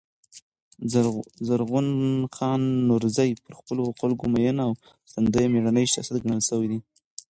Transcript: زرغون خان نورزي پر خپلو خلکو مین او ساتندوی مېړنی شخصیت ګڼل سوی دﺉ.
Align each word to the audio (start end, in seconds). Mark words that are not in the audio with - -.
زرغون 1.47 1.87
خان 2.35 2.61
نورزي 2.89 3.29
پر 3.43 3.53
خپلو 3.59 3.83
خلکو 3.99 4.25
مین 4.33 4.57
او 4.65 4.71
ساتندوی 5.09 5.47
مېړنی 5.53 5.85
شخصیت 5.93 6.17
ګڼل 6.23 6.41
سوی 6.49 6.67
دﺉ. 6.69 6.79